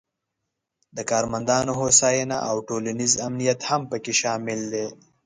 د 0.95 0.97
کارمندانو 1.11 1.71
هوساینه 1.81 2.37
او 2.49 2.55
ټولنیز 2.67 3.13
امنیت 3.27 3.59
هم 3.69 3.81
پکې 3.91 4.13
شامل 4.21 4.59
دي. 4.73 4.85